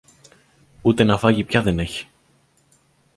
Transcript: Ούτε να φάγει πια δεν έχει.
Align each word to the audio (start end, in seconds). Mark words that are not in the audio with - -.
Ούτε 0.81 1.03
να 1.03 1.17
φάγει 1.17 1.43
πια 1.43 1.61
δεν 1.61 1.79
έχει. 1.79 2.07